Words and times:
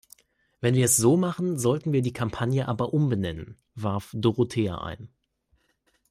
Wenn 0.61 0.73
wir 0.73 0.85
es 0.85 0.97
so 0.97 1.15
machen, 1.15 1.59
sollten 1.59 1.93
wir 1.93 2.01
die 2.01 2.11
Kampagne 2.11 2.67
aber 2.67 2.91
umbenennen, 2.91 3.59
warf 3.75 4.09
Dorothea 4.15 4.79
ein. 4.83 5.13